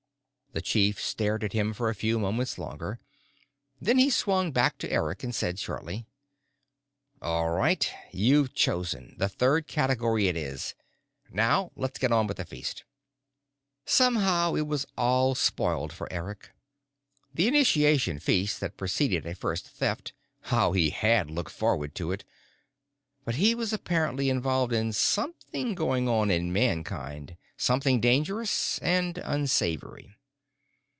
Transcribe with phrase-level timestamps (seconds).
[0.53, 2.99] The chief stared at him for a few moments longer.
[3.79, 6.07] Then he swung back to Eric and said shortly:
[7.21, 7.89] "All right.
[8.11, 9.15] You've chosen.
[9.17, 10.75] The third category it is.
[11.31, 12.83] Now let's get on with the feast."
[13.85, 16.49] Somehow it was all spoiled for Eric.
[17.33, 20.11] The initiation feast that preceded a first Theft
[20.41, 22.25] how he had looked forward to it!
[23.23, 30.11] But he was apparently involved in something going on in Mankind, something dangerous and unsavory.